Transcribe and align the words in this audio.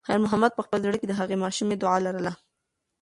خیر 0.07 0.19
محمد 0.25 0.51
په 0.55 0.61
خپل 0.65 0.79
زړه 0.85 0.97
کې 0.99 1.07
د 1.09 1.13
هغې 1.19 1.37
ماشومې 1.43 1.75
دعا 1.77 1.97
لرله. 2.05 2.33